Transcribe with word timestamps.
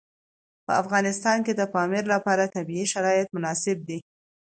په 0.65 0.71
افغانستان 0.81 1.37
کې 1.45 1.53
د 1.55 1.61
پامیر 1.73 2.03
لپاره 2.13 2.51
طبیعي 2.55 2.85
شرایط 2.93 3.27
مناسب 3.35 3.77
دي. 3.89 3.99